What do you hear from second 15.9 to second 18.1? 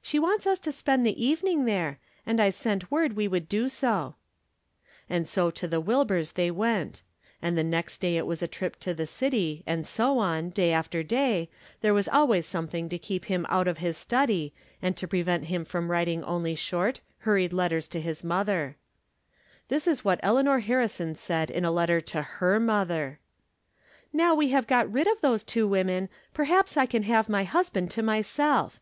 writ ing only short, hurried letters to